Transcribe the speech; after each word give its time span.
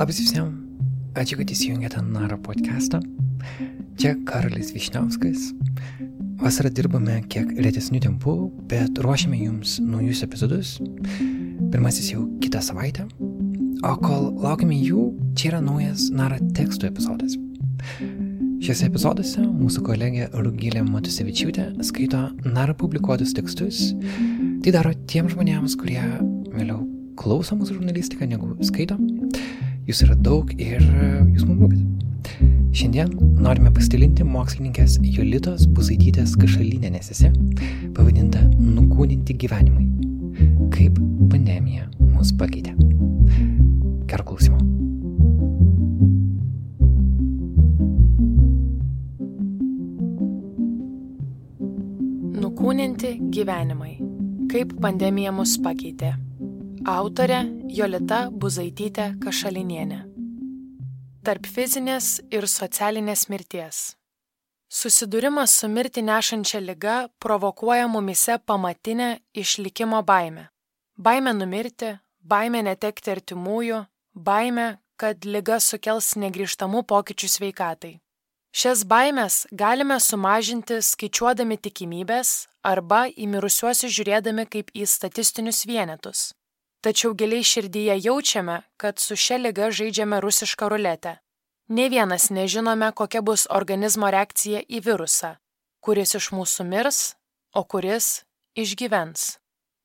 Labas 0.00 0.16
visiems, 0.16 0.54
ačiū, 1.20 1.36
kad 1.36 1.50
įsijungėte 1.52 2.00
Naro 2.00 2.38
podcastą. 2.40 3.02
Čia 4.00 4.14
Karolis 4.24 4.70
Višniauskas. 4.72 5.50
Vasarą 6.40 6.70
dirbame 6.72 7.18
kiek 7.28 7.50
lėtesnių 7.60 8.00
tempų, 8.06 8.36
bet 8.70 8.96
ruošiame 9.04 9.42
jums 9.42 9.74
naujus 9.84 10.22
epizodus. 10.24 10.70
Pirmasis 11.74 12.14
jau 12.14 12.24
kitą 12.40 12.64
savaitę. 12.64 13.04
O 13.84 13.92
kol 14.00 14.30
laukime 14.40 14.80
jų, 14.80 15.10
čia 15.36 15.50
yra 15.50 15.60
naujas 15.66 16.08
Nara 16.16 16.40
tekstų 16.56 16.88
epizodas. 16.88 17.36
Šiuose 18.64 18.88
epizoduose 18.88 19.44
mūsų 19.44 19.84
kolegė 19.84 20.30
Rugilė 20.32 20.80
Matusevičiūtė 20.88 21.74
skaito 21.92 22.30
Nara 22.48 22.72
publikuotus 22.72 23.36
tekstus. 23.36 23.90
Tai 24.64 24.78
daro 24.80 24.96
tiems 25.12 25.36
žmonėms, 25.36 25.76
kurie 25.76 26.00
vėliau 26.56 26.86
klauso 27.20 27.60
mūsų 27.60 27.82
žurnalistiką, 27.82 28.32
negu 28.32 28.56
skaito. 28.64 28.96
Jūs 29.90 30.04
yra 30.04 30.14
daug 30.22 30.50
ir 30.54 30.84
jūs 31.34 31.42
mums 31.48 31.64
rūpit. 31.64 32.36
Šiandien 32.78 33.08
norime 33.42 33.72
pasidalinti 33.74 34.22
mokslininkės 34.22 35.00
Jolitos 35.02 35.64
Buzaitytės 35.74 36.36
Kašalinė 36.38 36.92
nesese, 36.94 37.32
pavadinta 37.96 38.44
Nukūninti 38.54 39.34
gyvenimai. 39.42 39.88
Kaip 40.70 41.02
pandemija 41.32 41.88
mus 42.12 42.30
pakeitė. 42.38 42.76
Gero 44.06 44.28
klausimo. 44.30 44.62
Nukūninti 52.38 53.16
gyvenimai. 53.34 53.96
Kaip 54.54 54.78
pandemija 54.78 55.34
mus 55.34 55.58
pakeitė. 55.58 56.14
Autorė 56.88 57.42
Jolita 57.68 58.30
Buzaitytė 58.32 59.18
Kašalinienė. 59.20 59.98
Tarp 61.20 61.44
fizinės 61.44 62.22
ir 62.32 62.46
socialinės 62.48 63.26
mirties. 63.28 63.80
Susidūrimas 64.72 65.52
su 65.60 65.68
mirti 65.68 66.00
nešančia 66.00 66.62
lyga 66.64 67.10
provokuoja 67.20 67.84
mumise 67.86 68.38
pamatinę 68.38 69.20
išlikimo 69.34 70.00
baimę. 70.02 70.46
Baimė 70.96 71.36
numirti, 71.36 71.98
baimė 72.24 72.64
netekti 72.64 73.12
artimųjų, 73.12 73.84
baimė, 74.14 74.78
kad 74.96 75.28
lyga 75.28 75.60
sukels 75.60 76.16
negryžtamų 76.16 76.86
pokyčių 76.88 77.28
sveikatai. 77.28 78.00
Šias 78.56 78.86
baimės 78.88 79.46
galime 79.52 80.00
sumažinti 80.00 80.80
skaičiuodami 80.80 81.60
tikimybės 81.60 82.48
arba 82.64 83.04
į 83.12 83.28
mirusiuosius 83.36 83.92
žiūrėdami 83.92 84.48
kaip 84.48 84.72
į 84.72 84.88
statistinius 84.88 85.66
vienetus. 85.68 86.30
Tačiau 86.80 87.12
giliai 87.14 87.44
širdyje 87.44 87.98
jaučiame, 88.04 88.62
kad 88.76 88.98
su 88.98 89.16
šia 89.16 89.36
lyga 89.36 89.68
žaidžiame 89.70 90.20
rusišką 90.24 90.68
ruletę. 90.72 91.18
Ne 91.68 91.88
vienas 91.92 92.30
nežinome, 92.30 92.92
kokia 92.92 93.20
bus 93.20 93.44
organizmo 93.50 94.08
reakcija 94.10 94.62
į 94.64 94.80
virusą, 94.86 95.34
kuris 95.84 96.16
iš 96.16 96.30
mūsų 96.32 96.64
mirs, 96.70 97.00
o 97.52 97.62
kuris 97.64 98.24
išgyvens. 98.56 99.36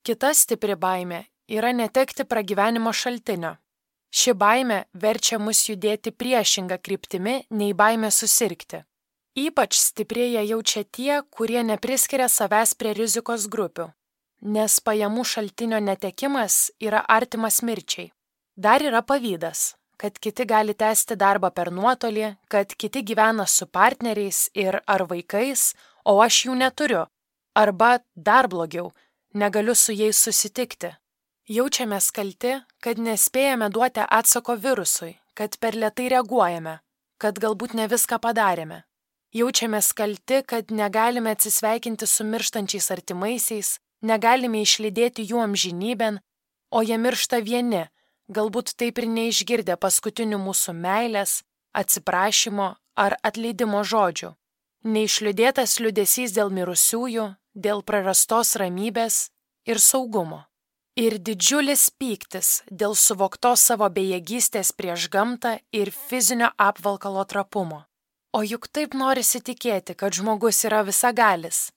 Kita 0.07 0.31
stipri 0.33 0.77
baimė 0.79 1.25
yra 1.51 1.73
netekti 1.75 2.23
pragyvenimo 2.23 2.93
šaltinio. 2.93 3.57
Ši 4.15 4.31
baimė 4.39 4.79
verčia 4.93 5.39
mus 5.39 5.65
judėti 5.67 6.15
priešingą 6.15 6.79
kryptimi 6.79 7.35
nei 7.49 7.75
baimė 7.75 8.11
susirgti. 8.11 8.85
Ypač 9.35 9.75
stiprėja 9.75 10.47
jaučia 10.47 10.87
tie, 10.87 11.19
kurie 11.29 11.59
nepriskiria 11.67 12.31
savęs 12.31 12.73
prie 12.79 12.95
rizikos 12.95 13.51
grupių 13.51 13.91
nes 14.41 14.79
pajamų 14.79 15.23
šaltinio 15.25 15.79
netekimas 15.79 16.71
yra 16.79 17.03
artimas 17.07 17.61
mirčiai. 17.61 18.11
Dar 18.55 18.81
yra 18.81 19.01
pavydas, 19.01 19.75
kad 19.97 20.19
kiti 20.19 20.45
gali 20.45 20.73
tęsti 20.73 21.15
darbą 21.15 21.51
per 21.51 21.71
nuotolį, 21.71 22.35
kad 22.49 22.75
kiti 22.75 23.03
gyvena 23.03 23.47
su 23.47 23.67
partneriais 23.67 24.49
ir 24.53 24.79
ar 24.87 25.05
vaikais, 25.09 25.73
o 26.05 26.21
aš 26.21 26.45
jų 26.47 26.55
neturiu. 26.59 27.05
Arba 27.55 27.99
dar 28.15 28.47
blogiau, 28.51 28.91
negaliu 29.33 29.75
su 29.75 29.93
jais 29.95 30.19
susitikti. 30.19 30.91
Jaučiamės 31.45 32.09
kalti, 32.11 32.55
kad 32.81 32.97
nespėjame 32.97 33.69
duoti 33.69 34.01
atsako 34.01 34.55
virusui, 34.57 35.13
kad 35.37 35.59
per 35.59 35.75
lietai 35.77 36.09
reaguojame, 36.09 36.79
kad 37.21 37.39
galbūt 37.39 37.75
ne 37.77 37.85
viską 37.91 38.17
padarėme. 38.23 38.83
Jaučiamės 39.35 39.91
kalti, 39.93 40.41
kad 40.47 40.71
negalime 40.71 41.35
atsisveikinti 41.35 42.07
su 42.07 42.23
mirštančiais 42.23 42.87
artimaisiais, 42.95 43.75
negalime 44.01 44.61
išlydėti 44.65 45.25
jų 45.29 45.43
amžinybėn, 45.45 46.19
o 46.71 46.81
jie 46.81 46.97
miršta 46.97 47.39
vieni, 47.45 47.85
galbūt 48.29 48.73
taip 48.79 48.99
ir 48.99 49.07
neišgirdę 49.11 49.77
paskutinių 49.77 50.39
mūsų 50.41 50.73
meilės, 50.73 51.43
atsiprašymo 51.73 52.73
ar 52.95 53.17
atleidimo 53.23 53.83
žodžių. 53.83 54.33
Neišliūdėtas 54.85 55.79
liudesys 55.81 56.35
dėl 56.35 56.51
mirusiųjų, 56.53 57.29
dėl 57.55 57.81
prarastos 57.81 58.55
ramybės 58.61 59.29
ir 59.65 59.81
saugumo. 59.81 60.45
Ir 60.95 61.17
didžiulis 61.19 61.89
pyktis 61.99 62.61
dėl 62.71 62.93
suvoktos 62.95 63.65
savo 63.67 63.89
bejėgystės 63.91 64.71
prieš 64.71 65.09
gamtą 65.11 65.57
ir 65.75 65.91
fizinio 65.91 66.53
apvalkalo 66.55 67.25
trapumo. 67.27 67.81
O 68.31 68.43
juk 68.43 68.69
taip 68.71 68.95
norisi 68.95 69.41
tikėti, 69.43 69.95
kad 69.95 70.15
žmogus 70.15 70.61
yra 70.67 70.83
visagalis. 70.87 71.71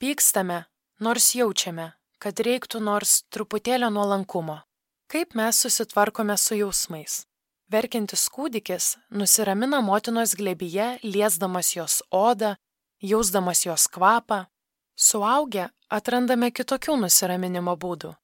Pykstame, 0.00 0.66
nors 1.00 1.34
jaučiame, 1.34 1.92
kad 2.18 2.40
reiktų 2.42 2.80
nors 2.82 3.22
truputėlio 3.32 3.90
nuolankumo. 3.94 4.60
Kaip 5.08 5.34
mes 5.38 5.62
susitvarkome 5.64 6.36
su 6.36 6.58
jausmais? 6.58 7.22
Verkintis 7.72 8.26
kūdikis 8.32 8.96
nusiramina 9.10 9.80
motinos 9.84 10.34
glebyje, 10.36 10.98
liesdamas 11.04 11.74
jos 11.76 12.02
odą, 12.10 12.56
jausdamas 13.00 13.64
jos 13.66 13.88
kvapą. 13.92 14.46
Suaugę 14.96 15.68
atrandame 15.88 16.50
kitokių 16.50 16.96
nusiraminimo 17.04 17.76
būdų. 17.76 18.14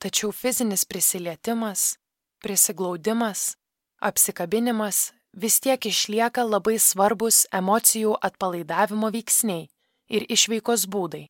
Tačiau 0.00 0.30
fizinis 0.32 0.84
prisilietimas, 0.88 1.96
prisiglaudimas, 2.40 3.56
apsikabinimas 4.00 5.10
vis 5.32 5.58
tiek 5.60 5.86
išlieka 5.86 6.44
labai 6.44 6.78
svarbus 6.78 7.44
emocijų 7.52 8.14
atpalaidavimo 8.20 9.10
veiksniai 9.12 9.68
ir 10.08 10.24
išveikos 10.28 10.86
būdai. 10.88 11.26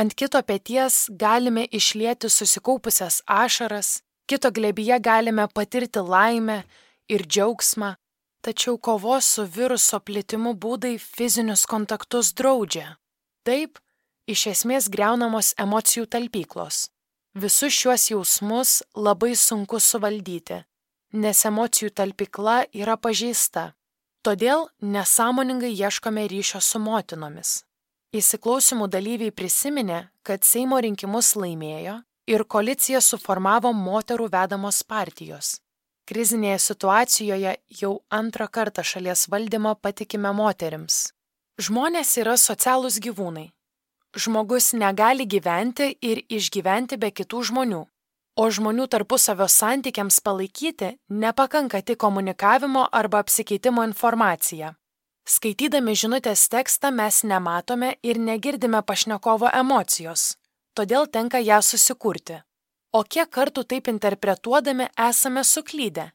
Ant 0.00 0.14
kito 0.16 0.40
pėties 0.40 1.10
galime 1.20 1.66
išlieti 1.76 2.30
susikaupusias 2.32 3.18
ašaras, 3.28 3.98
kito 4.24 4.48
glebyje 4.48 4.96
galime 5.04 5.44
patirti 5.52 6.00
laimę 6.00 6.62
ir 7.12 7.26
džiaugsmą, 7.26 7.90
tačiau 8.40 8.78
kovos 8.78 9.28
su 9.34 9.44
viruso 9.44 10.00
plitimu 10.00 10.54
būdai 10.62 10.94
fizinius 11.02 11.66
kontaktus 11.68 12.32
draudžia. 12.32 12.96
Taip, 13.44 13.76
iš 14.24 14.46
esmės 14.54 14.88
greunamos 14.88 15.52
emocijų 15.60 16.08
talpyklos. 16.16 16.88
Visus 17.36 17.76
šiuos 17.76 18.08
jausmus 18.14 18.80
labai 18.96 19.34
sunku 19.36 19.78
suvaldyti, 19.84 20.62
nes 21.12 21.44
emocijų 21.44 21.92
talpykla 21.92 22.62
yra 22.72 22.96
pažeista. 22.96 23.74
Todėl 24.24 24.70
nesąmoningai 24.80 25.76
ieškome 25.76 26.24
ryšio 26.32 26.60
su 26.64 26.80
motinomis. 26.80 27.60
Įsiklausimų 28.10 28.88
dalyviai 28.90 29.30
prisiminė, 29.30 30.08
kad 30.26 30.42
Seimo 30.42 30.80
rinkimus 30.82 31.36
laimėjo 31.38 32.00
ir 32.26 32.42
koaliciją 32.42 32.98
suformavo 33.06 33.70
moterų 33.70 34.26
vedamos 34.32 34.80
partijos. 34.82 35.60
Krizinėje 36.10 36.56
situacijoje 36.64 37.52
jau 37.80 37.92
antrą 38.10 38.48
kartą 38.50 38.82
šalies 38.82 39.28
valdymą 39.30 39.76
patikime 39.78 40.32
moterims. 40.34 41.12
Žmonės 41.62 42.16
yra 42.18 42.34
socialūs 42.34 42.98
gyvūnai. 43.04 43.52
Žmogus 44.18 44.72
negali 44.74 45.28
gyventi 45.30 45.92
ir 46.02 46.24
išgyventi 46.26 46.98
be 46.98 47.12
kitų 47.14 47.44
žmonių. 47.52 47.84
O 48.42 48.50
žmonių 48.50 48.88
tarpusavio 48.90 49.46
santykiams 49.46 50.18
palaikyti 50.18 50.96
nepakanka 51.14 51.78
tik 51.82 52.02
komunikavimo 52.02 52.88
arba 52.90 53.22
apsikeitimo 53.22 53.86
informacija. 53.86 54.74
Skaitydami 55.30 55.92
žinutės 55.94 56.48
tekstą 56.50 56.90
mes 56.90 57.20
nematome 57.22 57.92
ir 58.02 58.18
negirdime 58.18 58.80
pašnekovo 58.82 59.50
emocijos, 59.54 60.32
todėl 60.74 61.06
tenka 61.06 61.38
ją 61.38 61.60
susikurti. 61.62 62.40
O 62.90 63.04
kiek 63.06 63.30
kartų 63.30 63.62
taip 63.70 63.92
interpretuodami 63.92 64.88
esame 64.98 65.44
suklydę, 65.46 66.08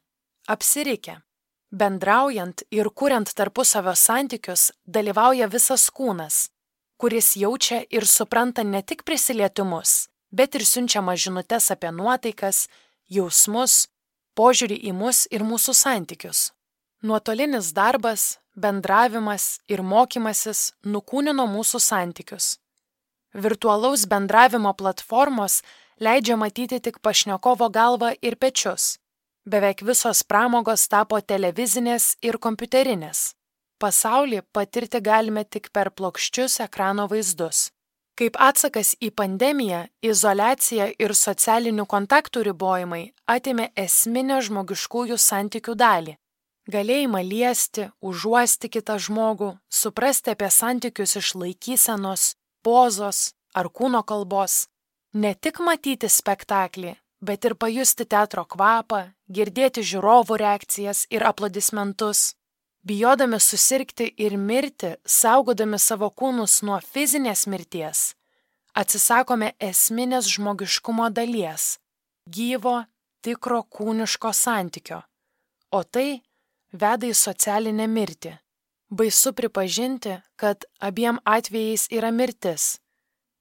apsirikę. 0.52 1.16
Bendraujant 1.72 2.66
ir 2.70 2.92
kuriant 2.92 3.32
tarpusavio 3.32 3.96
santykius 3.96 4.68
dalyvauja 4.84 5.48
visas 5.48 5.88
kūnas, 5.88 6.50
kuris 7.00 7.32
jaučia 7.40 7.82
ir 7.88 8.04
supranta 8.04 8.68
ne 8.68 8.84
tik 8.84 9.08
prisilietimus, 9.08 10.10
bet 10.30 10.60
ir 10.60 10.68
siunčiama 10.68 11.16
žinutės 11.16 11.72
apie 11.72 11.88
nuotaikas, 11.88 12.66
jausmus, 13.08 13.86
požiūrį 14.36 14.82
į 14.90 14.98
mus 15.00 15.24
ir 15.32 15.40
mūsų 15.40 15.72
santykius. 15.72 16.50
Nuotolinis 17.00 17.72
darbas, 17.72 18.34
bendravimas 18.56 19.60
ir 19.68 19.82
mokymasis 19.82 20.72
nukūnino 20.84 21.46
mūsų 21.54 21.80
santykius. 21.80 22.56
Virtualaus 23.34 24.06
bendravimo 24.08 24.72
platformos 24.72 25.60
leidžia 26.00 26.36
matyti 26.40 26.80
tik 26.80 27.02
pašnekovo 27.04 27.68
galvą 27.70 28.14
ir 28.22 28.36
pečius, 28.40 28.96
Beveik 29.46 29.84
visos 29.86 30.24
pramogos 30.26 30.88
tapo 30.90 31.20
televizinės 31.22 32.16
ir 32.26 32.34
kompiuterinės. 32.42 33.36
Pasaulį 33.78 34.40
patirti 34.50 34.98
galime 34.98 35.44
tik 35.44 35.68
per 35.70 35.92
plokščius 35.94 36.56
ekrano 36.64 37.04
vaizdus. 37.12 37.68
Kaip 38.18 38.40
atsakas 38.42 38.96
į 38.98 39.12
pandemiją, 39.14 39.84
izolacija 40.02 40.88
ir 40.98 41.14
socialinių 41.14 41.86
kontaktų 41.86 42.42
ribojimai 42.48 43.04
atimė 43.36 43.68
esminę 43.84 44.40
žmogiškųjų 44.48 45.20
santykių 45.28 45.76
dalį. 45.78 46.16
Galėjimą 46.66 47.20
liesti, 47.22 47.90
užuosti 48.02 48.68
kitą 48.74 48.98
žmogų, 48.98 49.52
suprasti 49.70 50.32
apie 50.34 50.48
santykius 50.50 51.16
iš 51.20 51.34
laikysenos, 51.38 52.34
pozos 52.66 53.32
ar 53.54 53.70
kūno 53.70 54.02
kalbos. 54.02 54.66
Ne 55.14 55.34
tik 55.34 55.60
matyti 55.62 56.10
spektaklį, 56.10 56.96
bet 57.22 57.46
ir 57.46 57.54
pajusti 57.54 58.04
teatro 58.04 58.44
kvapą, 58.44 59.12
girdėti 59.30 59.86
žiūrovų 59.86 60.40
reakcijas 60.42 61.06
ir 61.14 61.22
aplodismentus 61.30 62.32
bijodami 62.86 63.40
susirgti 63.40 64.14
ir 64.16 64.36
mirti, 64.36 64.94
saugodami 65.04 65.78
savo 65.78 66.10
kūnus 66.10 66.60
nuo 66.66 66.78
fizinės 66.92 67.46
mirties, 67.50 68.12
atsisakome 68.78 69.54
esminės 69.70 70.28
žmogiškumo 70.34 71.08
dalies- 71.10 71.78
gyvo, 72.36 72.76
tikro 73.22 73.62
kūniško 73.62 74.30
santykio, 74.42 75.02
o 75.72 75.82
tai 75.82 76.22
veda 76.72 77.06
į 77.06 77.14
socialinę 77.14 77.86
mirtį. 77.86 78.36
Baisu 78.90 79.32
pripažinti, 79.32 80.20
kad 80.36 80.64
abiem 80.80 81.18
atvejais 81.24 81.88
yra 81.90 82.12
mirtis, 82.14 82.78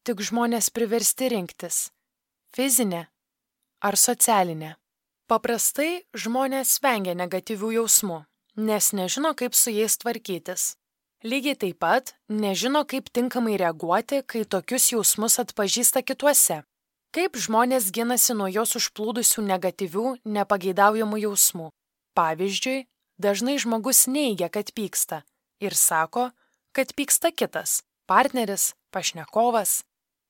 tik 0.04 0.22
žmonės 0.22 0.70
priversti 0.70 1.30
rinktis- 1.30 1.92
fizinė 2.56 3.08
ar 3.82 3.94
socialinė. 3.94 4.76
Paprastai 5.28 6.06
žmonės 6.14 6.80
vengia 6.82 7.14
negatyvių 7.14 7.70
jausmų 7.80 8.26
nes 8.56 8.92
nežino, 8.92 9.34
kaip 9.36 9.56
su 9.56 9.72
jais 9.72 9.98
tvarkytis. 9.98 10.76
Lygiai 11.24 11.58
taip 11.58 11.80
pat 11.80 12.14
nežino, 12.30 12.86
kaip 12.86 13.10
tinkamai 13.10 13.58
reaguoti, 13.58 14.22
kai 14.24 14.46
tokius 14.46 14.92
jausmus 14.94 15.40
atpažįsta 15.42 16.04
kituose. 16.06 16.64
Kaip 17.16 17.40
žmonės 17.40 17.92
ginasi 17.96 18.36
nuo 18.36 18.48
jos 18.52 18.76
užplūdusių 18.80 19.46
negatyvių, 19.48 20.06
nepageidaujamų 20.26 21.22
jausmų. 21.24 21.70
Pavyzdžiui, 22.16 22.86
dažnai 23.18 23.58
žmogus 23.58 24.08
neigia, 24.08 24.50
kad 24.50 24.72
pyksta 24.76 25.24
ir 25.60 25.76
sako, 25.76 26.32
kad 26.72 26.94
pyksta 26.94 27.32
kitas- 27.32 27.84
partneris, 28.10 28.74
pašnekovas. 28.92 29.84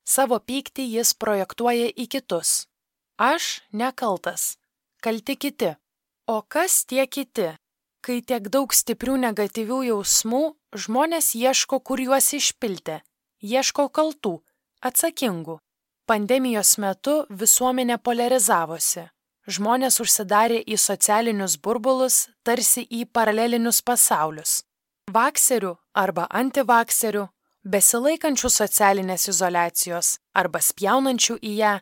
Savo 0.04 0.38
pyktį 0.38 0.84
jis 0.96 1.14
projektuoja 1.14 1.90
į 1.90 2.06
kitus. 2.08 2.66
Aš 3.18 3.60
nekaltas, 3.72 4.56
kalti 5.02 5.36
kiti. 5.36 5.74
O 6.26 6.42
kas 6.42 6.84
tie 6.84 7.06
kiti? 7.06 7.56
Kai 8.00 8.20
tiek 8.22 8.48
daug 8.48 8.70
stiprių 8.70 9.16
negatyvių 9.18 9.80
jausmų, 9.90 10.54
žmonės 10.74 11.34
ieško, 11.34 11.80
kur 11.82 11.98
juos 11.98 12.32
išpilti, 12.38 13.00
ieško 13.42 13.88
kaltų, 13.90 14.42
atsakingų. 14.82 15.58
Pandemijos 16.06 16.78
metu 16.78 17.26
visuomenė 17.30 17.98
polarizavosi. 17.98 19.08
Žmonės 19.46 20.00
užsidarė 20.02 20.58
į 20.66 20.74
socialinius 20.74 21.54
burbulus, 21.62 22.26
tarsi 22.42 22.82
į 22.82 23.04
paralelinius 23.14 23.78
pasaulius. 23.86 24.64
Vakserių 25.06 25.76
arba 25.94 26.26
antivakserių, 26.34 27.28
besilaikančių 27.62 28.50
socialinės 28.50 29.28
izolacijos 29.30 30.16
arba 30.34 30.58
spjaunančių 30.58 31.38
į 31.38 31.52
ją, 31.60 31.74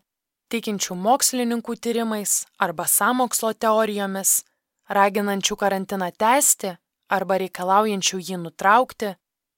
tikinčių 0.53 0.97
mokslininkų 1.07 1.79
tyrimais 1.81 2.45
arba 2.61 2.85
samokslo 2.85 3.55
teorijomis, 3.57 4.43
raginančių 4.89 5.57
karantiną 5.57 6.11
tęsti 6.13 6.77
arba 7.09 7.41
reikalaujančių 7.41 8.21
jį 8.29 8.41
nutraukti, 8.45 9.15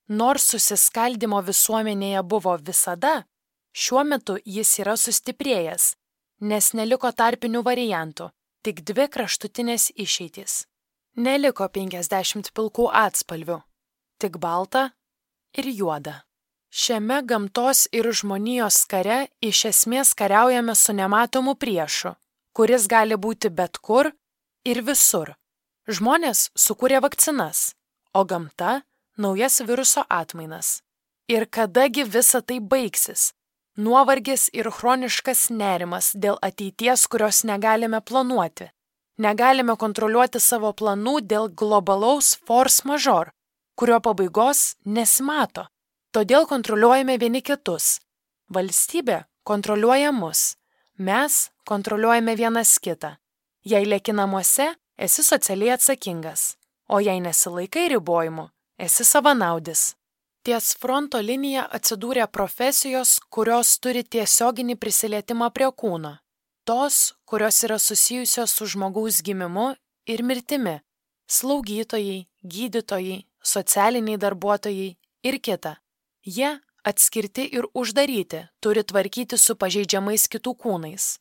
nors 0.08 0.46
susiskaldimo 0.52 1.42
visuomenėje 1.42 2.22
buvo 2.22 2.54
visada, 2.62 3.24
šiuo 3.74 4.06
metu 4.06 4.38
jis 4.44 4.78
yra 4.78 4.94
sustiprėjęs, 4.94 5.96
nes 6.40 6.72
neliko 6.74 7.10
tarpinių 7.12 7.62
variantų, 7.64 8.30
tik 8.62 8.82
dvi 8.84 9.08
kraštutinės 9.08 9.90
išeitys. 9.96 10.66
Neliko 11.16 11.68
50 11.72 12.52
pilkų 12.52 12.90
atspalvių, 12.92 13.62
tik 14.20 14.36
balta 14.38 14.90
ir 15.56 15.68
juoda. 15.72 16.22
Šiame 16.68 17.22
gamtos 17.24 17.86
ir 17.94 18.10
žmonijos 18.12 18.82
kare 18.90 19.28
iš 19.40 19.64
esmės 19.70 20.12
kariaujame 20.18 20.74
su 20.76 20.92
nematomu 20.92 21.54
priešu, 21.56 22.12
kuris 22.52 22.84
gali 22.90 23.16
būti 23.16 23.48
bet 23.48 23.78
kur 23.78 24.10
ir 24.66 24.82
visur. 24.84 25.32
Žmonės 25.88 26.50
sukūrė 26.58 27.00
vakcinas, 27.00 27.72
o 28.12 28.24
gamta- 28.24 28.82
naujas 29.22 29.60
viruso 29.62 30.04
atmainas. 30.10 30.82
Ir 31.28 31.46
kadagi 31.46 32.04
visa 32.04 32.42
tai 32.42 32.58
baigsis? 32.60 33.32
Nuovargis 33.76 34.48
ir 34.56 34.70
chroniškas 34.72 35.50
nerimas 35.52 36.14
dėl 36.16 36.38
ateities, 36.40 37.04
kurios 37.12 37.42
negalime 37.44 38.00
planuoti. 38.00 38.70
Negalime 39.20 39.76
kontroliuoti 39.76 40.40
savo 40.40 40.70
planų 40.72 41.20
dėl 41.28 41.50
globalaus 41.52 42.34
force 42.48 42.88
major, 42.88 43.32
kurio 43.76 44.00
pabaigos 44.00 44.76
nesimato. 44.84 45.66
Todėl 46.12 46.48
kontroliuojame 46.48 47.18
vieni 47.20 47.42
kitus. 47.44 47.98
Valstybė 48.48 49.26
kontroliuoja 49.44 50.12
mus. 50.12 50.56
Mes 50.96 51.50
kontroliuojame 51.68 52.36
vienas 52.36 52.78
kitą. 52.80 53.18
Jei 53.64 53.84
lieki 53.84 54.14
namuose, 54.16 54.70
esi 54.96 55.22
socialiai 55.22 55.74
atsakingas, 55.76 56.54
o 56.88 57.00
jei 57.04 57.20
nesilaikai 57.20 57.90
ribojimų, 57.92 58.48
esi 58.80 59.04
savanaudis. 59.04 59.90
Ties 60.46 60.76
fronto 60.78 61.18
linija 61.18 61.64
atsidūrė 61.74 62.28
profesijos, 62.30 63.16
kurios 63.34 63.72
turi 63.82 64.04
tiesioginį 64.06 64.76
prisilietimą 64.78 65.48
prie 65.50 65.66
kūno. 65.82 66.12
Tos, 66.62 67.16
kurios 67.26 67.58
yra 67.66 67.80
susijusios 67.82 68.54
su 68.54 68.68
žmogaus 68.70 69.18
gimimu 69.26 69.72
ir 70.06 70.22
mirtimi- 70.22 70.76
slaugytojai, 71.36 72.28
gydytojai, 72.44 73.24
socialiniai 73.42 74.22
darbuotojai 74.22 74.96
ir 75.24 75.40
kita. 75.40 75.72
Jie 76.22 76.60
atskirti 76.84 77.48
ir 77.58 77.66
uždaryti, 77.74 78.48
turi 78.62 78.84
tvarkyti 78.84 79.36
su 79.38 79.56
pažeidžiamais 79.56 80.28
kitų 80.30 80.54
kūnais. 80.62 81.18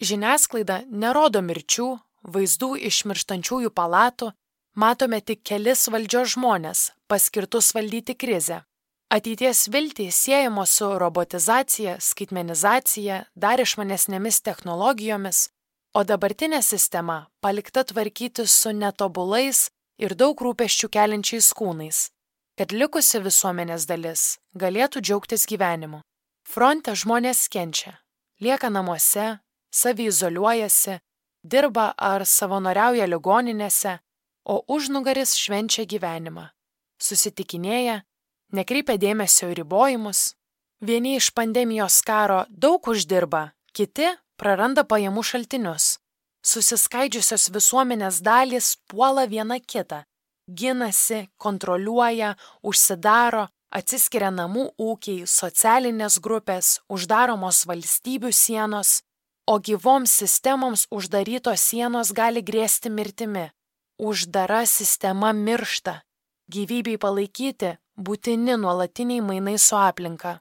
Žiniasklaida 0.00 0.84
nerodo 0.90 1.40
mirčių, 1.40 1.88
vaizdų 2.28 2.76
iš 2.76 3.04
mirštančiųjų 3.08 3.70
palatų, 3.70 4.32
matome 4.76 5.20
tik 5.24 5.42
kelis 5.48 5.88
valdžios 5.88 6.36
žmonės, 6.36 6.80
paskirtus 7.08 7.72
valdyti 7.74 8.14
krizę. 8.14 8.62
Ateities 9.08 9.68
viltys 9.72 10.16
siejamos 10.18 10.70
su 10.76 10.88
robotizacija, 10.98 11.96
skaitmenizacija, 12.00 13.24
dar 13.34 13.60
išmanesnėmis 13.62 14.42
technologijomis, 14.42 15.48
o 15.94 16.02
dabartinė 16.04 16.60
sistema 16.62 17.26
palikta 17.40 17.84
tvarkyti 17.88 18.44
su 18.46 18.74
netobulais 18.74 19.68
ir 20.02 20.14
daug 20.14 20.36
rūpeščių 20.42 20.90
keliančiais 20.92 21.52
kūnais, 21.56 22.08
kad 22.58 22.74
likusi 22.74 23.22
visuomenės 23.24 23.86
dalis 23.88 24.24
galėtų 24.58 25.00
džiaugtis 25.00 25.46
gyvenimu. 25.48 26.02
Fronte 26.46 26.92
žmonės 26.94 27.46
kenčia, 27.48 27.96
lieka 28.42 28.68
namuose, 28.70 29.38
saviizoliuojasi, 29.72 30.98
dirba 31.46 31.92
ar 31.96 32.26
savanoriauja 32.26 33.06
ligoninėse, 33.06 33.96
o 34.46 34.62
užnugaris 34.70 35.34
švenčia 35.34 35.84
gyvenimą. 35.90 36.48
Susitikinėja, 37.02 38.00
nekreipia 38.54 38.96
dėmesio 38.96 39.50
į 39.50 39.58
ribojimus. 39.60 40.36
Vieni 40.80 41.16
iš 41.18 41.32
pandemijos 41.34 41.98
karo 42.06 42.44
daug 42.48 42.86
uždirba, 42.86 43.50
kiti 43.74 44.12
praranda 44.38 44.84
pajamų 44.84 45.24
šaltinius. 45.24 45.96
Susiskaidžiusios 46.46 47.48
visuomenės 47.50 48.20
dalys 48.22 48.76
puola 48.86 49.26
viena 49.26 49.58
kitą, 49.58 50.04
ginasi, 50.46 51.26
kontroliuoja, 51.42 52.36
užsidaro, 52.62 53.48
atsiskiria 53.74 54.30
namų 54.30 54.68
ūkiai, 54.78 55.26
socialinės 55.26 56.20
grupės, 56.22 56.78
uždaromos 56.92 57.64
valstybių 57.66 58.30
sienos, 58.30 59.00
o 59.46 59.58
gyvoms 59.58 60.14
sistemoms 60.22 60.86
uždarytos 60.90 61.66
sienos 61.72 62.12
gali 62.14 62.42
grėsti 62.46 62.94
mirtimi. 62.94 63.50
Uždara 63.98 64.66
sistema 64.66 65.32
miršta. 65.32 66.00
Gyvybei 66.52 66.98
palaikyti 67.00 67.72
būtini 67.96 68.56
nuolatiniai 68.60 69.22
mainai 69.24 69.56
su 69.58 69.76
aplinka. 69.76 70.36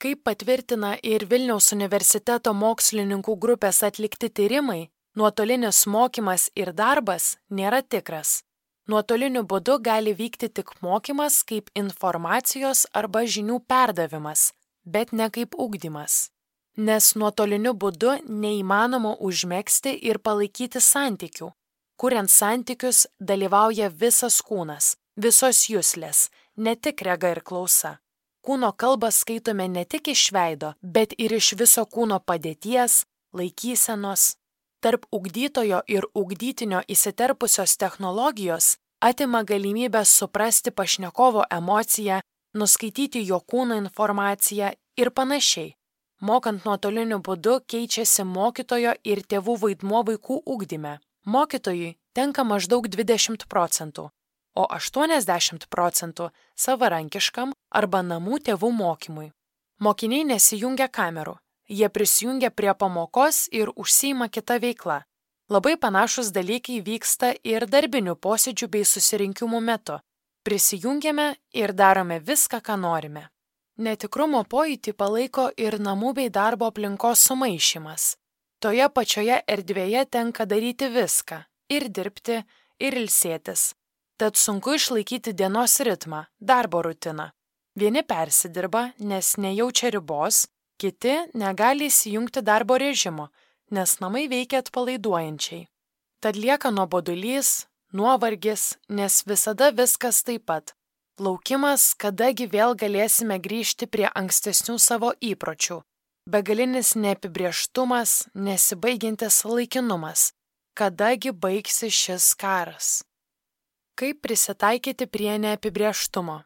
Kaip 0.00 0.24
patvirtina 0.24 0.94
ir 1.02 1.26
Vilniaus 1.30 1.70
universiteto 1.76 2.54
mokslininkų 2.56 3.36
grupės 3.44 3.82
atlikti 3.86 4.28
tyrimai, 4.28 4.88
nuotolinis 5.16 5.84
mokymas 5.86 6.50
ir 6.56 6.72
darbas 6.72 7.36
nėra 7.50 7.82
tikras. 7.82 8.42
Nuotoliniu 8.88 9.44
būdu 9.48 9.78
gali 9.80 10.12
vykti 10.16 10.48
tik 10.48 10.74
mokymas 10.80 11.42
kaip 11.44 11.70
informacijos 11.76 12.86
arba 12.92 13.24
žinių 13.24 13.60
perdavimas, 13.68 14.52
bet 14.84 15.12
ne 15.12 15.28
kaip 15.30 15.56
ugdymas 15.56 16.34
nes 16.76 17.14
nuotoliniu 17.14 17.74
būdu 17.74 18.16
neįmanoma 18.26 19.14
užmėgsti 19.22 19.94
ir 20.10 20.18
palaikyti 20.18 20.80
santykių, 20.82 21.50
Kuriant 21.96 22.30
santykius 22.30 23.06
dalyvauja 23.20 23.88
visas 23.88 24.40
kūnas, 24.42 24.94
visos 25.16 25.60
jūslės, 25.70 26.28
ne 26.56 26.74
tik 26.74 27.02
rega 27.06 27.30
ir 27.30 27.40
klausa. 27.46 27.98
Kūno 28.44 28.72
kalbą 28.76 29.12
skaitome 29.14 29.68
ne 29.68 29.84
tik 29.84 30.10
iš 30.12 30.28
veido, 30.34 30.74
bet 30.82 31.14
ir 31.18 31.32
iš 31.32 31.54
viso 31.60 31.84
kūno 31.86 32.18
padėties, 32.20 33.04
laikysenos. 33.32 34.34
Tarp 34.82 35.06
ugdytojo 35.16 35.80
ir 35.88 36.04
ugdytinio 36.14 36.82
įsiterpusios 36.88 37.78
technologijos 37.80 38.74
atima 39.00 39.44
galimybę 39.44 40.04
suprasti 40.04 40.70
pašnekovo 40.70 41.44
emociją, 41.50 42.20
nuskaityti 42.54 43.24
jo 43.30 43.40
kūno 43.40 43.78
informaciją 43.78 44.74
ir 44.96 45.10
panašiai. 45.10 45.74
Mokant 46.20 46.64
nuotoliniu 46.66 47.18
būdu 47.26 47.58
keičiasi 47.70 48.24
mokytojo 48.24 48.92
ir 49.04 49.24
tėvų 49.30 49.56
vaidmuo 49.62 50.04
vaikų 50.10 50.42
ugdyme. 50.54 50.98
Mokytojui 51.24 51.96
tenka 52.12 52.44
maždaug 52.44 52.84
20 52.88 53.46
procentų, 53.48 54.10
o 54.54 54.64
80 54.76 55.66
procentų 55.72 56.28
savarankiškam 56.54 57.54
arba 57.72 58.02
namų 58.04 58.42
tėvų 58.48 58.70
mokymui. 58.72 59.30
Mokiniai 59.80 60.24
nesijungia 60.28 60.88
kamerų, 60.88 61.38
jie 61.68 61.88
prisijungia 61.88 62.50
prie 62.50 62.74
pamokos 62.74 63.48
ir 63.52 63.72
užsima 63.74 64.28
kitą 64.28 64.60
veiklą. 64.60 65.00
Labai 65.48 65.76
panašus 65.76 66.28
dalykai 66.32 66.80
vyksta 66.84 67.34
ir 67.44 67.66
darbinių 67.68 68.16
posėdžių 68.16 68.68
bei 68.68 68.84
susirinkimų 68.84 69.60
metu. 69.60 69.98
Prisijungiame 70.44 71.34
ir 71.52 71.72
darome 71.72 72.20
viską, 72.20 72.60
ką 72.60 72.76
norime. 72.80 73.28
Netikrumo 73.76 74.44
pojūtį 74.44 74.92
palaiko 74.92 75.48
ir 75.56 75.80
namų 75.80 76.12
bei 76.20 76.28
darbo 76.30 76.68
aplinkos 76.68 77.24
sumaišymas. 77.26 78.14
Toje 78.64 78.86
pačioje 78.96 79.42
erdvėje 79.44 80.02
tenka 80.08 80.46
daryti 80.48 80.86
viską- 80.88 81.42
ir 81.76 81.84
dirbti, 81.96 82.36
ir 82.80 82.94
ilsėtis, 82.96 83.74
tad 84.16 84.40
sunku 84.40 84.72
išlaikyti 84.78 85.34
dienos 85.36 85.74
ritmą, 85.84 86.22
darbo 86.40 86.80
rutiną. 86.82 87.26
Vieni 87.76 88.02
persidirba, 88.02 88.94
nes 88.98 89.36
nejaučia 89.36 89.90
ribos, 89.92 90.46
kiti 90.80 91.14
negali 91.34 91.90
įsijungti 91.92 92.40
darbo 92.40 92.78
režimo, 92.78 93.28
nes 93.70 94.00
namai 94.00 94.28
veikia 94.32 94.62
atpalaiduojančiai. 94.64 95.68
Tad 96.22 96.34
lieka 96.36 96.70
nuobodulys, 96.70 97.66
nuovargis, 97.92 98.78
nes 98.88 99.24
visada 99.28 99.72
viskas 99.72 100.22
taip 100.22 100.46
pat. 100.46 100.72
Laukimas, 101.20 101.92
kadagi 101.94 102.48
vėl 102.48 102.74
galėsime 102.74 103.36
grįžti 103.38 103.86
prie 103.86 104.08
ankstesnių 104.08 104.78
savo 104.78 105.12
įpročių. 105.20 105.84
Begalinis 106.26 106.94
neapibrieštumas, 106.96 108.28
nesibaigiantis 108.34 109.44
laikinumas. 109.44 110.32
Kadagi 110.74 111.32
baigsi 111.32 111.90
šis 111.92 112.34
karas? 112.34 113.04
Kaip 113.94 114.22
prisitaikyti 114.24 115.06
prie 115.06 115.36
neapibrieštumo? 115.38 116.38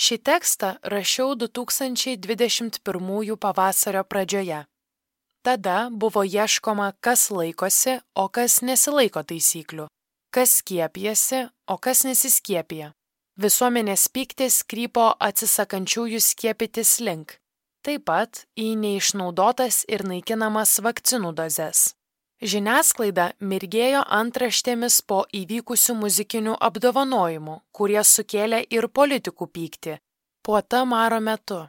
Šį 0.00 0.16
tekstą 0.24 0.78
rašiau 0.82 1.34
2021 1.36 3.36
pavasario 3.36 4.04
pradžioje. 4.04 4.64
Tada 5.44 5.90
buvo 5.92 6.24
ieškoma, 6.24 6.92
kas 7.00 7.30
laikosi, 7.30 8.00
o 8.16 8.28
kas 8.28 8.62
nesilaiko 8.62 9.22
taisyklių, 9.22 9.86
kas 10.32 10.62
skiepijasi, 10.62 11.48
o 11.68 11.76
kas 11.76 12.04
nesiskiepija. 12.08 12.92
Visuomenės 13.36 14.08
pyktis 14.08 14.62
krypo 14.64 15.12
atsisakančiųjų 15.28 16.20
skiepytis 16.24 17.00
link, 17.04 17.36
taip 17.86 18.04
pat 18.10 18.44
į 18.58 18.74
neišnaudotas 18.80 19.84
ir 19.88 20.04
naikinamas 20.06 20.78
vakcinų 20.84 21.32
dozes. 21.38 21.92
Žiniasklaida 22.38 23.32
mirgėjo 23.42 24.04
antraštėmis 24.14 25.00
po 25.02 25.24
įvykusių 25.34 25.96
muzikinių 25.98 26.54
apdovanojimų, 26.68 27.56
kurie 27.74 28.02
sukėlė 28.04 28.60
ir 28.70 28.86
politikų 28.88 29.48
pyktį. 29.56 29.96
Puota 30.46 30.84
maro 30.86 31.18
metu. 31.20 31.64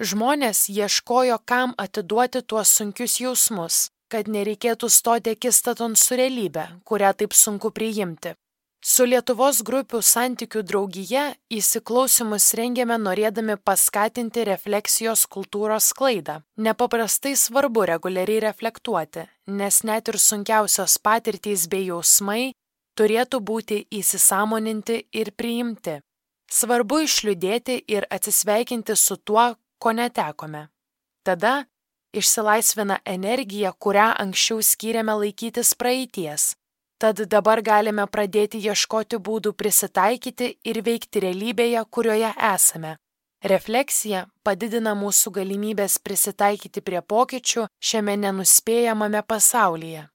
Žmonės 0.00 0.68
ieškojo, 0.72 1.40
kam 1.44 1.72
atiduoti 1.76 2.42
tuos 2.42 2.68
sunkius 2.76 3.16
jausmus, 3.20 3.88
kad 4.12 4.28
nereikėtų 4.28 4.88
stoti 4.92 5.32
akistaton 5.36 5.96
su 5.96 6.16
realybė, 6.20 6.66
kurią 6.84 7.14
taip 7.16 7.36
sunku 7.36 7.72
priimti. 7.72 8.34
Su 8.80 9.04
Lietuvos 9.04 9.58
grupių 9.60 9.98
santykių 10.00 10.62
draugija 10.64 11.22
įsiklausimus 11.52 12.46
rengėme 12.56 12.96
norėdami 12.96 13.58
paskatinti 13.60 14.46
refleksijos 14.48 15.26
kultūros 15.28 15.90
sklaidą. 15.92 16.38
Nepaprastai 16.56 17.34
svarbu 17.36 17.84
reguliariai 17.90 18.40
reflektuoti, 18.46 19.26
nes 19.52 19.82
net 19.84 20.08
ir 20.08 20.16
sunkiausios 20.16 20.96
patirtys 20.96 21.66
bei 21.68 21.90
jausmai 21.90 22.54
turėtų 22.96 23.42
būti 23.50 23.82
įsisamoninti 24.00 24.96
ir 25.12 25.32
priimti. 25.36 25.98
Svarbu 26.48 27.02
išliūdėti 27.04 27.82
ir 27.84 28.06
atsisveikinti 28.08 28.96
su 28.96 29.18
tuo, 29.20 29.58
ko 29.76 29.92
netekome. 29.92 30.70
Tada 31.20 31.66
išsilaisvina 32.16 33.02
energija, 33.04 33.74
kurią 33.76 34.08
anksčiau 34.24 34.64
skyrėme 34.64 35.20
laikytis 35.20 35.76
praeities 35.76 36.54
Tad 37.00 37.20
dabar 37.32 37.62
galime 37.64 38.04
pradėti 38.04 38.58
ieškoti 38.60 39.16
būdų 39.24 39.54
prisitaikyti 39.56 40.50
ir 40.68 40.82
veikti 40.84 41.22
realybėje, 41.24 41.84
kurioje 41.88 42.32
esame. 42.52 42.98
Refleksija 43.40 44.26
padidina 44.44 44.92
mūsų 44.92 45.32
galimybės 45.38 45.96
prisitaikyti 46.04 46.82
prie 46.84 47.00
pokyčių 47.00 47.66
šiame 47.80 48.18
nenuspėjamame 48.20 49.22
pasaulyje. 49.24 50.10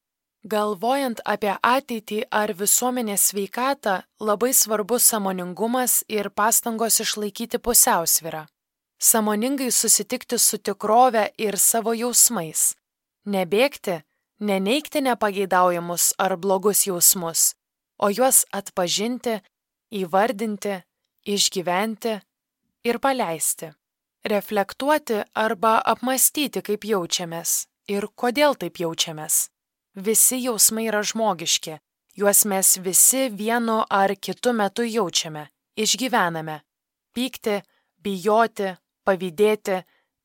Galvojant 0.46 1.24
apie 1.26 1.56
ateitį 1.58 2.20
ar 2.30 2.54
visuomenės 2.54 3.32
sveikatą, 3.32 4.04
labai 4.22 4.52
svarbus 4.54 5.08
samoningumas 5.10 6.04
ir 6.08 6.30
pastangos 6.30 7.00
išlaikyti 7.02 7.58
pusiausvyrą. 7.58 8.44
Samoningai 9.02 9.72
susitikti 9.74 10.38
su 10.38 10.62
tikrove 10.62 11.32
ir 11.42 11.58
savo 11.58 11.98
jausmais. 11.98 12.76
Nebėgti, 13.26 14.04
neneikti 14.40 15.02
nepageidaujamus 15.02 16.14
ar 16.18 16.38
blogus 16.38 16.86
jausmus, 16.88 17.54
o 18.00 18.10
juos 18.10 18.44
atpažinti, 18.52 19.40
įvardinti, 19.92 20.82
išgyventi 21.26 22.20
ir 22.86 23.00
paleisti. 23.00 23.72
Reflektuoti 24.26 25.22
arba 25.38 25.78
apmastyti, 25.86 26.62
kaip 26.66 26.86
jaučiamės 26.86 27.66
ir 27.88 28.08
kodėl 28.18 28.58
taip 28.58 28.80
jaučiamės. 28.82 29.50
Visi 29.96 30.42
jausmai 30.44 30.88
yra 30.90 31.04
žmogiški, 31.06 31.78
juos 32.18 32.46
mes 32.50 32.76
visi 32.82 33.30
vienu 33.30 33.84
ar 33.90 34.16
kitu 34.18 34.54
metu 34.54 34.84
jaučiame, 34.84 35.48
išgyvename. 35.78 36.60
Pykti, 37.16 37.62
bijoti, 38.04 38.74
pavydėti 39.06 39.84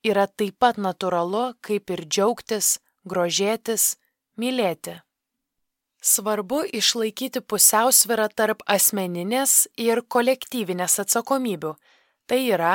yra 0.09 0.27
taip 0.27 0.57
pat 0.59 0.81
natūralu, 0.81 1.53
kaip 1.63 1.93
ir 1.95 2.07
džiaugtis, 2.09 2.79
grožėtis, 3.07 4.00
mylėti. 4.41 4.97
Svarbu 6.01 6.63
išlaikyti 6.81 7.43
pusiausvyrą 7.45 8.31
tarp 8.33 8.63
asmeninės 8.65 9.67
ir 9.77 10.01
kolektyvinės 10.09 10.97
atsakomybių. 11.03 11.75
Tai 12.25 12.41
yra, 12.57 12.75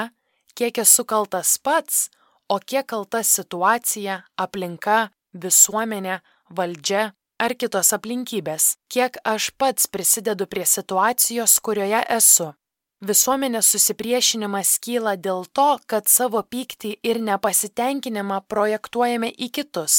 kiek 0.54 0.78
esu 0.84 1.06
kaltas 1.10 1.58
pats, 1.58 2.10
o 2.50 2.60
kiek 2.62 2.86
kalta 2.86 3.24
situacija, 3.26 4.22
aplinka, 4.38 5.10
visuomenė, 5.34 6.20
valdžia 6.54 7.14
ar 7.42 7.56
kitos 7.58 7.92
aplinkybės, 7.98 8.76
kiek 8.92 9.18
aš 9.26 9.50
pats 9.58 9.90
prisidedu 9.92 10.48
prie 10.48 10.66
situacijos, 10.70 11.58
kurioje 11.66 12.04
esu. 12.18 12.52
Visuomenės 13.06 13.68
susipriešinimas 13.74 14.78
kyla 14.86 15.16
dėl 15.20 15.44
to, 15.52 15.68
kad 15.86 16.08
savo 16.08 16.42
pyktį 16.42 16.96
ir 17.04 17.20
nepasitenkinimą 17.22 18.40
projektuojame 18.48 19.34
į 19.34 19.50
kitus, 19.58 19.98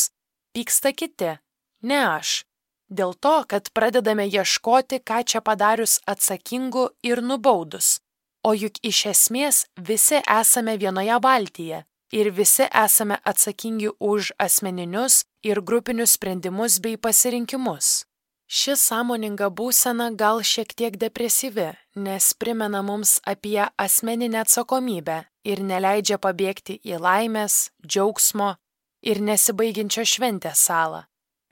pyksta 0.57 0.95
kiti, 0.97 1.37
ne 1.83 2.01
aš. 2.17 2.45
Dėl 2.89 3.15
to, 3.19 3.43
kad 3.51 3.73
pradedame 3.75 4.27
ieškoti, 4.31 5.01
ką 5.03 5.25
čia 5.27 5.41
padarius 5.43 5.99
atsakingu 6.07 6.89
ir 7.03 7.23
nubaudus. 7.23 7.99
O 8.47 8.55
juk 8.55 8.79
iš 8.83 9.07
esmės 9.11 9.65
visi 9.75 10.21
esame 10.23 10.77
vienoje 10.79 11.19
valtyje 11.23 11.83
ir 12.13 12.31
visi 12.31 12.69
esame 12.85 13.19
atsakingi 13.25 13.91
už 13.99 14.33
asmeninius 14.39 15.25
ir 15.43 15.61
grupinius 15.61 16.15
sprendimus 16.15 16.79
bei 16.79 16.97
pasirinkimus. 16.97 18.07
Ši 18.47 18.77
sąmoninga 18.79 19.49
būsena 19.51 20.13
gal 20.15 20.39
šiek 20.47 20.71
tiek 20.79 20.95
depresyvi, 20.95 21.73
nes 21.99 22.31
primena 22.39 22.83
mums 22.87 23.17
apie 23.27 23.67
asmeninę 23.75 24.45
atsakomybę 24.45 25.25
ir 25.43 25.63
neleidžia 25.67 26.21
pabėgti 26.23 26.79
į 26.87 27.01
laimės, 27.03 27.73
džiaugsmo 27.83 28.55
ir 29.03 29.19
nesibaigiančio 29.19 30.07
šventės 30.07 30.63
salą. 30.71 31.03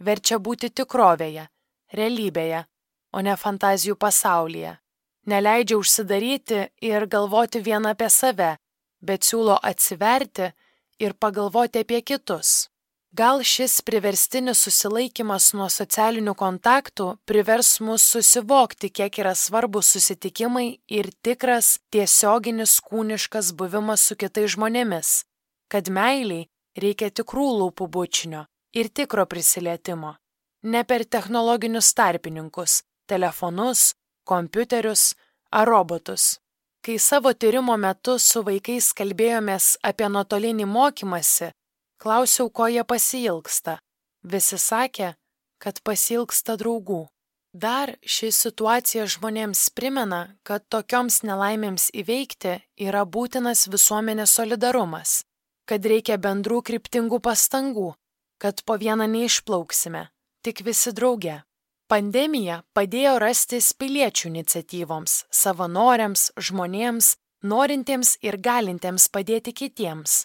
Verčia 0.00 0.40
būti 0.42 0.70
tikrovėje, 0.74 1.46
realybėje, 1.94 2.64
o 3.14 3.22
ne 3.22 3.36
fantazijų 3.38 3.94
pasaulyje. 3.96 4.74
Neleidžia 5.30 5.78
užsidaryti 5.78 6.60
ir 6.84 7.06
galvoti 7.06 7.62
vien 7.62 7.86
apie 7.86 8.10
save, 8.10 8.56
bet 9.00 9.24
siūlo 9.24 9.56
atsiverti 9.62 10.50
ir 11.00 11.14
pagalvoti 11.14 11.84
apie 11.84 12.02
kitus. 12.02 12.68
Gal 13.14 13.44
šis 13.46 13.78
priverstinis 13.86 14.64
susilaikimas 14.66 15.52
nuo 15.54 15.68
socialinių 15.70 16.34
kontaktų 16.34 17.06
privers 17.30 17.76
mus 17.78 18.02
susivokti, 18.10 18.90
kiek 18.90 19.20
yra 19.22 19.36
svarbus 19.38 19.92
susitikimai 19.94 20.80
ir 20.90 21.12
tikras 21.22 21.76
tiesioginis 21.94 22.80
kūniškas 22.82 23.52
buvimas 23.54 24.08
su 24.08 24.18
kitais 24.18 24.56
žmonėmis, 24.56 25.12
kad 25.70 25.86
meiliai 25.86 26.48
reikia 26.74 27.12
tikrų 27.14 27.46
lūpų 27.60 27.86
bučinio 27.86 28.42
ir 28.74 28.88
tikro 28.88 29.26
prisilietimo, 29.26 30.14
ne 30.62 30.84
per 30.84 31.04
technologinius 31.04 31.94
tarpininkus, 31.94 32.82
telefonus, 33.06 33.94
kompiuterius 34.24 35.14
ar 35.50 35.68
robotus. 35.68 36.38
Kai 36.84 36.98
savo 36.98 37.32
tyrimo 37.32 37.76
metu 37.80 38.18
su 38.18 38.42
vaikais 38.44 38.92
kalbėjomės 38.92 39.76
apie 39.88 40.08
nuotolinį 40.12 40.66
mokymasi, 40.68 41.54
Klausiau, 42.04 42.50
ko 42.50 42.66
jie 42.68 42.82
pasilgsta. 42.84 43.78
Visi 44.28 44.58
sakė, 44.60 45.14
kad 45.56 45.78
pasilgsta 45.86 46.58
draugų. 46.60 47.06
Dar 47.54 47.94
ši 48.02 48.28
situacija 48.34 49.06
žmonėms 49.08 49.68
primena, 49.78 50.34
kad 50.44 50.66
tokioms 50.68 51.22
nelaimėms 51.24 51.86
įveikti 51.94 52.58
yra 52.88 53.04
būtinas 53.06 53.68
visuomenės 53.72 54.34
solidarumas, 54.36 55.22
kad 55.64 55.86
reikia 55.86 56.18
bendrų 56.18 56.60
kryptingų 56.66 57.22
pastangų, 57.24 57.94
kad 58.38 58.62
po 58.66 58.76
vieną 58.80 59.06
neišplauksime, 59.14 60.08
tik 60.42 60.64
visi 60.66 60.92
drauge. 60.92 61.42
Pandemija 61.88 62.62
padėjo 62.72 63.18
rastis 63.20 63.72
piliečių 63.76 64.30
iniciatyvoms, 64.30 65.24
savanoriams, 65.30 66.30
žmonėms, 66.36 67.16
norintiems 67.44 68.16
ir 68.24 68.40
galintiems 68.40 69.10
padėti 69.12 69.52
kitiems 69.52 70.24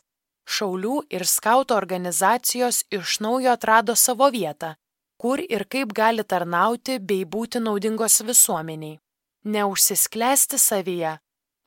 šaulių 0.49 0.95
ir 1.13 1.25
skautų 1.29 1.77
organizacijos 1.77 2.83
iš 2.95 3.19
naujo 3.23 3.53
atrado 3.53 3.95
savo 3.95 4.29
vietą, 4.33 4.73
kur 5.21 5.41
ir 5.41 5.65
kaip 5.69 5.93
gali 5.93 6.23
tarnauti 6.23 6.97
bei 6.99 7.25
būti 7.25 7.61
naudingos 7.61 8.21
visuomeniai. 8.25 8.99
Neužsisklęsti 9.45 10.59
savyje, 10.59 11.13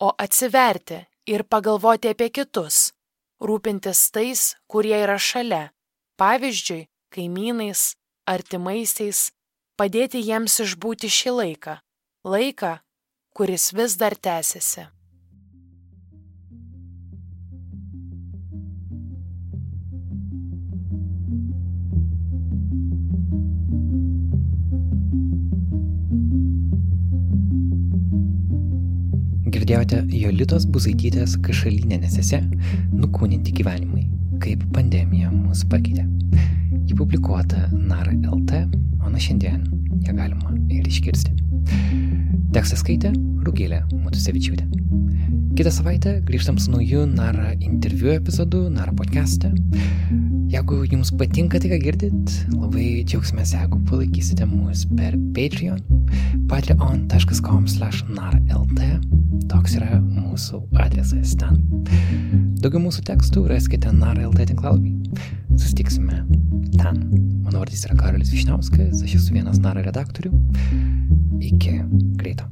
o 0.07 0.13
atsiverti 0.25 0.99
ir 1.27 1.45
pagalvoti 1.45 2.11
apie 2.13 2.29
kitus, 2.29 2.93
rūpintis 3.41 4.03
tais, 4.13 4.43
kurie 4.69 4.99
yra 4.99 5.17
šalia, 5.19 5.71
pavyzdžiui, 6.21 6.87
kaimynais, 7.13 7.93
artimaisiais, 8.29 9.31
padėti 9.79 10.23
jiems 10.23 10.61
išbūti 10.65 11.11
šį 11.11 11.37
laiką, 11.39 11.77
laiką, 12.25 12.73
kuris 13.37 13.71
vis 13.77 13.97
dar 14.01 14.17
tęsiasi. 14.17 14.89
Girdėjote 29.53 30.01
Jolitos 30.17 30.65
Buzaitytės 30.69 31.37
kašalinės 31.45 32.17
esė 32.21 32.41
Nukūninti 32.97 33.53
gyvenimai, 33.57 34.07
kaip 34.43 34.63
pandemija 34.75 35.31
mus 35.31 35.63
pakeitė. 35.71 36.07
Ji 36.89 36.97
publikuota 36.99 37.69
NAR 37.73 38.11
LT, 38.11 38.65
o 39.03 39.11
nuo 39.11 39.23
šiandien 39.23 39.63
ją 40.07 40.15
galima 40.17 40.57
ir 40.73 40.87
iškirsti. 40.89 41.37
Tekstą 42.53 42.79
skaitė 42.81 43.13
Rūgėlė 43.47 43.83
Mutusevičiūtė. 43.93 44.67
Kitą 45.57 45.73
savaitę 45.75 46.15
grįžtam 46.27 46.59
su 46.61 46.73
nauju 46.73 47.05
NAR 47.13 47.39
interviu 47.61 48.15
epizodu, 48.17 48.65
NAR 48.73 48.93
podcast'e. 48.99 49.53
Jeigu 50.53 50.83
jums 50.85 51.13
patinka 51.17 51.61
tai, 51.61 51.71
ką 51.73 51.79
girdit, 51.81 52.35
labai 52.53 53.05
džiaugsimės, 53.09 53.55
jeigu 53.57 53.81
palaikysite 53.89 54.49
mus 54.49 54.85
per 54.97 55.17
Patreon, 55.37 55.81
patreon.com 56.51 57.69
slash 57.69 58.05
narlt. 58.13 58.83
Toks 59.53 59.77
yra 59.81 60.01
mūsų 60.01 60.65
adresas 60.81 61.37
ten. 61.41 62.52
Daugiau 62.63 62.79
mūsų 62.79 63.03
tekstų 63.09 63.41
raskite 63.51 63.91
narlt 63.91 64.39
tinklalapį. 64.39 64.93
Susitiksime 65.57 66.21
ten. 66.77 67.01
Mano 67.43 67.59
vardas 67.59 67.83
yra 67.89 67.97
Karolis 67.99 68.31
Višniauskas, 68.31 69.03
aš 69.03 69.17
esu 69.19 69.35
vienas 69.35 69.59
naro 69.65 69.83
redaktorių. 69.83 70.31
Iki 71.43 71.81
greito. 72.23 72.47